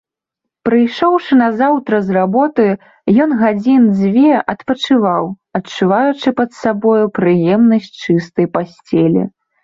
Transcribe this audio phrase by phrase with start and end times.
[0.67, 2.63] Прыйшоўшы назаўтра з работы,
[3.25, 5.27] ён гадзін дзве адпачываў,
[5.59, 9.21] адчуваючы пад сабою прыемнасць чыстай пасцелі.